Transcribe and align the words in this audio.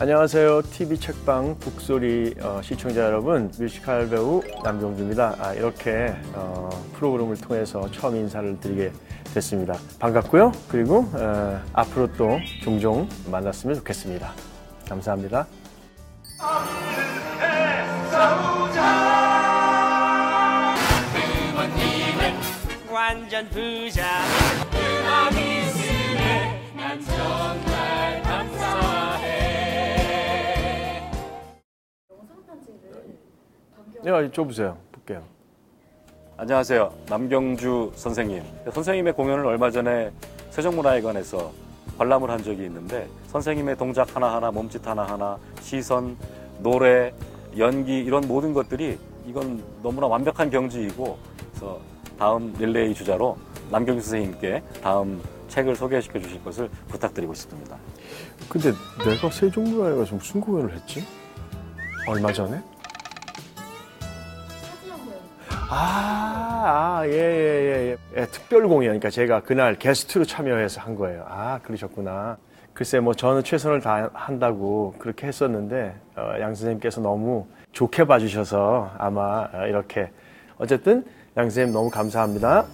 안녕하세요. 0.00 0.62
TV 0.62 0.96
책방 0.96 1.58
북소리 1.58 2.36
어, 2.40 2.60
시청자 2.62 3.00
여러분, 3.00 3.50
뮤지컬 3.58 4.08
배우 4.08 4.40
남경주입니다. 4.62 5.34
아, 5.40 5.54
이렇게 5.54 6.14
어, 6.34 6.70
프로그램을 6.94 7.36
통해서 7.38 7.90
처음 7.90 8.14
인사를 8.14 8.60
드리게 8.60 8.92
됐습니다. 9.34 9.74
반갑고요. 9.98 10.52
그리고 10.68 11.04
어, 11.14 11.60
앞으로 11.72 12.12
또 12.12 12.38
종종 12.62 13.08
만났으면 13.28 13.74
좋겠습니다. 13.74 14.32
감사합니다. 14.88 15.48
완전 22.88 23.48
부자 23.48 24.04
야, 34.06 34.30
줘보세요. 34.30 34.76
볼게요. 34.92 35.24
안녕하세요. 36.36 36.92
남경주 37.08 37.92
선생님. 37.96 38.44
선생님의 38.72 39.12
공연을 39.14 39.44
얼마 39.44 39.72
전에 39.72 40.12
세종문화회관에서 40.50 41.50
관람을 41.98 42.30
한 42.30 42.42
적이 42.42 42.66
있는데 42.66 43.08
선생님의 43.26 43.76
동작 43.76 44.14
하나하나, 44.14 44.52
몸짓 44.52 44.86
하나하나, 44.86 45.36
시선, 45.60 46.16
노래, 46.60 47.12
연기 47.56 47.98
이런 47.98 48.26
모든 48.28 48.52
것들이 48.54 48.98
이건 49.26 49.64
너무나 49.82 50.06
완벽한 50.06 50.48
경지이고 50.48 51.18
그래서 51.50 51.80
다음 52.16 52.54
릴레이 52.56 52.94
주자로 52.94 53.36
남경주 53.70 54.02
선생님께 54.02 54.62
다음 54.80 55.20
책을 55.48 55.74
소개시켜 55.74 56.20
주실 56.20 56.44
것을 56.44 56.68
부탁드리고 56.86 57.34
싶습니다. 57.34 57.76
근데 58.48 58.72
내가 59.04 59.28
세종문화회관에서 59.28 60.14
무슨 60.14 60.40
공연을 60.40 60.72
했지? 60.72 61.04
얼마 62.06 62.32
전에? 62.32 62.62
아, 65.70 67.00
아, 67.00 67.06
예, 67.06 67.10
예, 67.10 67.14
예, 67.14 67.90
예. 67.90 67.96
예, 68.22 68.26
특별 68.26 68.66
공연. 68.66 68.98
그러니까 68.98 69.10
제가 69.10 69.42
그날 69.42 69.78
게스트로 69.78 70.24
참여해서 70.24 70.80
한 70.80 70.94
거예요. 70.94 71.26
아, 71.28 71.60
그러셨구나. 71.62 72.38
글쎄, 72.72 73.00
뭐, 73.00 73.12
저는 73.12 73.44
최선을 73.44 73.80
다한다고 73.80 74.94
그렇게 74.98 75.26
했었는데, 75.26 75.94
어, 76.16 76.32
양 76.40 76.54
선생님께서 76.54 77.02
너무 77.02 77.46
좋게 77.72 78.04
봐주셔서 78.04 78.92
아마 78.96 79.46
어, 79.52 79.66
이렇게. 79.66 80.10
어쨌든, 80.56 81.04
양 81.36 81.44
선생님 81.44 81.74
너무 81.74 81.90
감사합니다. 81.90 82.64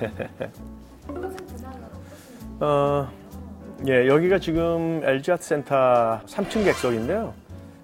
어, 2.60 3.08
예, 3.86 4.08
여기가 4.08 4.38
지금 4.38 5.02
LG 5.04 5.32
아트 5.32 5.42
센터 5.44 6.18
3층 6.24 6.64
객석인데요. 6.64 7.34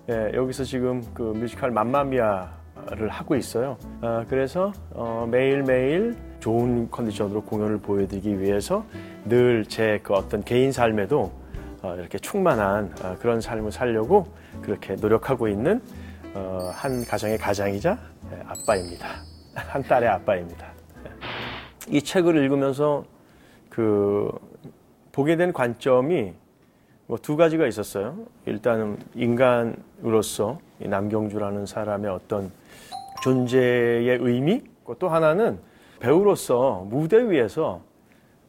예, 0.08 0.30
여기서 0.34 0.64
지금 0.64 1.04
그 1.12 1.22
뮤지컬 1.22 1.70
맘마미아 1.70 2.63
를 2.90 3.08
하고 3.08 3.34
있어요. 3.36 3.76
아, 4.02 4.24
그래서 4.28 4.72
어, 4.90 5.26
매일매일 5.30 6.16
좋은 6.40 6.90
컨디션으로 6.90 7.42
공연을 7.42 7.78
보여드리기 7.78 8.40
위해서 8.40 8.84
늘 9.24 9.64
제 9.66 10.00
그 10.02 10.12
어떤 10.12 10.44
개인 10.44 10.70
삶에도 10.72 11.32
어, 11.82 11.94
이렇게 11.96 12.18
충만한 12.18 12.94
어, 13.02 13.16
그런 13.20 13.40
삶을 13.40 13.72
살려고 13.72 14.26
그렇게 14.62 14.94
노력하고 14.96 15.48
있는 15.48 15.80
어, 16.34 16.70
한 16.74 17.04
가정의 17.04 17.38
가장이자 17.38 17.98
예, 18.32 18.42
아빠입니다. 18.46 19.08
한 19.54 19.82
딸의 19.82 20.08
아빠입니다. 20.08 20.66
이 21.88 22.02
책을 22.02 22.36
읽으면서 22.36 23.04
그 23.70 24.30
보게 25.12 25.36
된 25.36 25.52
관점이 25.52 26.34
뭐 27.06 27.18
두 27.18 27.36
가지가 27.36 27.66
있었어요. 27.66 28.16
일단은 28.46 28.98
인간으로서 29.14 30.58
이 30.80 30.88
남경주라는 30.88 31.66
사람의 31.66 32.10
어떤 32.10 32.50
존재의 33.22 34.18
의미, 34.20 34.62
또 34.98 35.08
하나는 35.08 35.58
배우로서 36.00 36.86
무대 36.90 37.18
위에서 37.30 37.80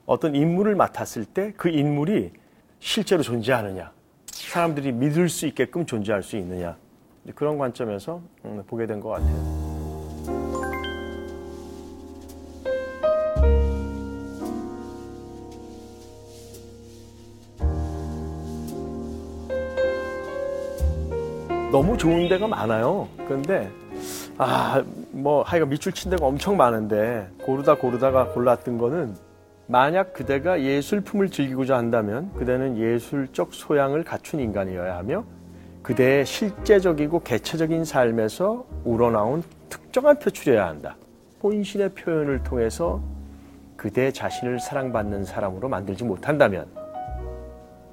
어떤 0.05 0.35
인물을 0.35 0.75
맡았을 0.75 1.25
때 1.25 1.53
그 1.57 1.69
인물이 1.69 2.31
실제로 2.79 3.21
존재하느냐, 3.23 3.91
사람들이 4.27 4.91
믿을 4.91 5.29
수 5.29 5.47
있게끔 5.47 5.85
존재할 5.85 6.21
수 6.23 6.35
있느냐 6.37 6.77
그런 7.33 7.57
관점에서 7.57 8.21
음, 8.45 8.63
보게 8.67 8.85
된 8.85 8.99
것 8.99 9.09
같아요. 9.09 9.54
너무 21.71 21.97
좋은 21.97 22.27
데가 22.29 22.47
많아요. 22.47 23.07
그런데 23.27 23.69
아, 24.37 24.83
뭐 25.11 25.43
하여간 25.43 25.69
밑줄 25.69 25.93
친 25.93 26.11
데가 26.11 26.25
엄청 26.25 26.57
많은데 26.57 27.27
고르다 27.43 27.75
고르다가 27.75 28.29
골랐던 28.29 28.77
거는 28.77 29.15
만약 29.67 30.13
그대가 30.13 30.61
예술품을 30.61 31.29
즐기고자 31.29 31.75
한다면 31.75 32.31
그대는 32.33 32.77
예술적 32.77 33.53
소양을 33.53 34.03
갖춘 34.03 34.39
인간이어야 34.39 34.95
하며 34.97 35.25
그대의 35.81 36.25
실제적이고 36.25 37.21
개체적인 37.21 37.85
삶에서 37.85 38.65
우러나온 38.83 39.43
특정한 39.69 40.17
표출이어야 40.19 40.67
한다. 40.67 40.95
본신의 41.39 41.89
표현을 41.89 42.43
통해서 42.43 43.01
그대 43.75 44.11
자신을 44.11 44.59
사랑받는 44.59 45.25
사람으로 45.25 45.69
만들지 45.69 46.03
못한다면 46.03 46.67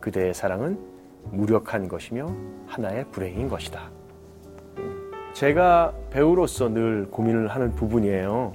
그대의 0.00 0.33
사랑은 0.33 0.91
무력한 1.31 1.88
것이며 1.88 2.27
하나의 2.66 3.05
불행인 3.10 3.49
것이다. 3.49 3.91
제가 5.33 5.93
배우로서 6.10 6.69
늘 6.69 7.06
고민을 7.10 7.49
하는 7.49 7.75
부분이에요. 7.75 8.53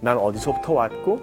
난 0.00 0.18
어디서부터 0.18 0.72
왔고, 0.72 1.20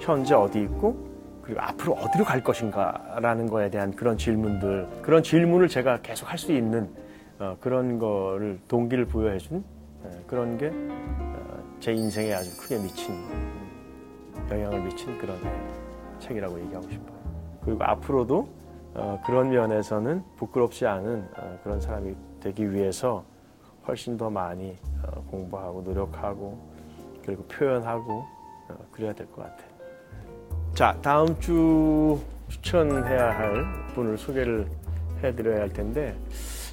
현재 0.00 0.34
어디 0.34 0.60
있고, 0.62 0.96
그리고 1.42 1.60
앞으로 1.60 1.94
어디로 1.94 2.24
갈 2.24 2.42
것인가 2.42 3.18
라는 3.20 3.48
거에 3.48 3.68
대한 3.68 3.90
그런 3.92 4.16
질문들, 4.16 4.86
그런 5.02 5.22
질문을 5.22 5.68
제가 5.68 6.00
계속 6.02 6.30
할 6.30 6.38
수 6.38 6.52
있는 6.52 6.88
어, 7.40 7.56
그런 7.60 7.98
거를 7.98 8.60
동기를 8.68 9.06
부여해준 9.06 9.64
어, 10.04 10.10
그런 10.28 10.56
게 10.56 10.70
제 11.82 11.92
인생에 11.92 12.32
아주 12.32 12.56
크게 12.56 12.78
미친 12.78 13.12
영향을 14.48 14.82
미친 14.82 15.18
그런 15.18 15.36
책이라고 16.20 16.60
얘기하고 16.60 16.88
싶어요. 16.88 17.18
그리고 17.64 17.82
앞으로도 17.82 18.48
어, 18.94 19.20
그런 19.24 19.50
면에서는 19.50 20.22
부끄럽지 20.36 20.86
않은 20.86 21.28
어, 21.36 21.58
그런 21.62 21.80
사람이 21.80 22.14
되기 22.40 22.70
위해서 22.72 23.24
훨씬 23.86 24.16
더 24.16 24.28
많이 24.30 24.76
어, 25.02 25.22
공부하고 25.30 25.82
노력하고 25.82 26.58
그리고 27.24 27.42
표현하고 27.44 28.24
어, 28.68 28.76
그래야 28.90 29.12
될 29.12 29.26
것 29.28 29.42
같아요. 29.42 29.72
자, 30.74 30.96
다음 31.02 31.38
주 31.40 32.18
추천해야 32.48 33.38
할 33.38 33.64
분을 33.94 34.18
소개를 34.18 34.66
해드려야 35.22 35.60
할 35.60 35.68
텐데 35.70 36.14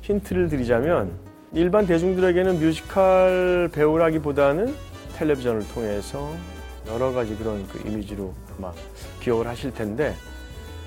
힌트를 0.02 0.50
드리자면 0.50 1.12
일반 1.53 1.85
대중들에게는 1.85 2.59
뮤지컬 2.59 3.69
배우라기보다는 3.74 4.74
텔레비전을 5.16 5.68
통해서 5.69 6.29
여러 6.88 7.12
가지 7.12 7.35
그런 7.35 7.66
그 7.68 7.88
이미지로 7.88 8.34
막 8.58 8.74
기억을 9.19 9.47
하실 9.47 9.74
텐데 9.74 10.13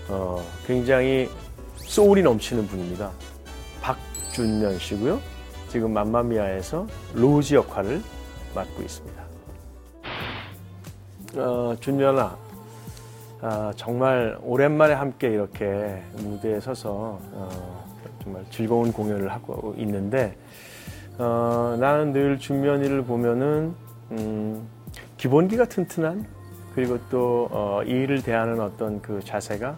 어, 0.09 0.45
굉장히 0.67 1.29
소울이 1.77 2.23
넘치는 2.23 2.67
분입니다. 2.67 3.11
박준면 3.81 4.79
씨고요. 4.79 5.21
지금 5.69 5.93
맘마미아에서 5.93 6.87
로즈 7.15 7.55
역할을 7.55 8.03
맡고 8.55 8.83
있습니다. 8.83 9.23
어, 11.37 11.75
준면아, 11.81 12.37
아, 13.41 13.73
정말 13.77 14.39
오랜만에 14.43 14.95
함께 14.95 15.29
이렇게 15.29 16.03
무대에 16.19 16.61
서서 16.61 17.19
어, 17.33 17.85
정말 18.23 18.45
즐거운 18.51 18.93
공연을 18.93 19.33
하고 19.33 19.75
있는데 19.79 20.37
어, 21.19 21.77
나는 21.81 22.13
늘 22.13 22.39
준면이를 22.39 23.05
보면은 23.05 23.75
음, 24.13 24.69
기본기가 25.17 25.65
튼튼한 25.65 26.27
그리고 26.75 26.99
또 27.11 27.49
어, 27.51 27.83
이 27.85 27.91
일을 27.91 28.23
대하는 28.23 28.61
어떤 28.61 29.01
그 29.03 29.21
자세가 29.25 29.77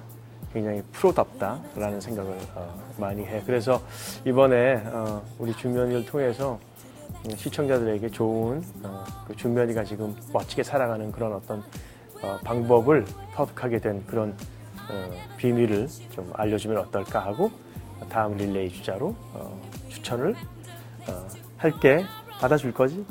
굉장히 0.54 0.82
프로답다라는 0.92 2.00
생각을 2.00 2.38
어, 2.54 2.80
많이 2.96 3.26
해. 3.26 3.42
그래서 3.44 3.82
이번에 4.24 4.76
어, 4.86 5.20
우리 5.38 5.52
준면이를 5.52 6.06
통해서 6.06 6.60
음, 7.26 7.36
시청자들에게 7.36 8.08
좋은 8.10 8.62
어, 8.84 9.04
그 9.26 9.34
준면이가 9.34 9.82
지금 9.82 10.16
멋지게 10.32 10.62
살아가는 10.62 11.10
그런 11.10 11.32
어떤 11.34 11.62
어, 12.22 12.38
방법을 12.44 13.04
터득하게 13.34 13.80
된 13.80 14.06
그런 14.06 14.36
어, 14.88 15.10
비밀을 15.36 15.88
좀 16.12 16.30
알려주면 16.34 16.78
어떨까 16.78 17.18
하고 17.18 17.50
다음 18.08 18.36
릴레이 18.36 18.70
주자로 18.70 19.08
어, 19.32 19.60
추천을 19.88 20.36
어, 21.08 21.28
할게 21.56 22.04
받아줄 22.38 22.72
거지? 22.72 23.04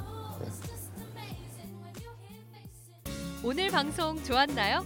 오늘 3.44 3.69
방송 3.69 4.24
좋았나요? 4.24 4.86